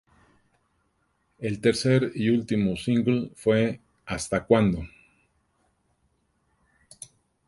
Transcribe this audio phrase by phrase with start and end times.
[1.37, 4.83] El tercer y último single fue "Hasta cuándo".